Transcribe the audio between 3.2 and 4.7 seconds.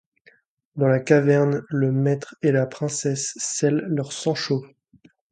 scellent leur sang-chaud.